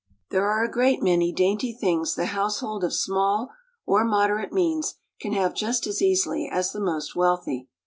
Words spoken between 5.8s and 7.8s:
as easily as the most wealthy.